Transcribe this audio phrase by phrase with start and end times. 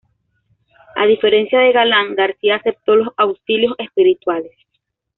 [0.95, 4.51] A diferencia de Galán, García aceptó los auxilios espirituales.